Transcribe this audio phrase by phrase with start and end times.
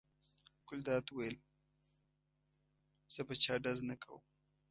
[0.67, 1.37] ګلداد وویل:
[3.13, 4.23] زه په چا ډز نه کوم.